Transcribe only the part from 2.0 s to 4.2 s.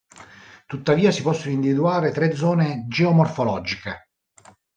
tre zone geomorfologiche.